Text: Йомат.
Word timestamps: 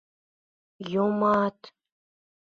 Йомат. 0.91 1.59